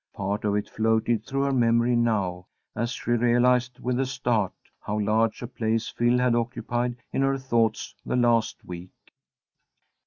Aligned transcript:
Part 0.13 0.45
of 0.45 0.55
it 0.55 0.67
floated 0.67 1.23
through 1.27 1.43
her 1.43 1.51
memory 1.53 1.95
now, 1.95 2.47
as 2.75 2.89
she 2.91 3.11
realized, 3.11 3.79
with 3.79 3.99
a 3.99 4.05
start, 4.07 4.51
how 4.79 4.99
large 4.99 5.43
a 5.43 5.47
place 5.47 5.89
Phil 5.89 6.17
had 6.17 6.33
occupied 6.33 6.95
in 7.13 7.21
her 7.21 7.37
thoughts 7.37 7.93
the 8.03 8.15
last 8.15 8.65
week. 8.65 8.89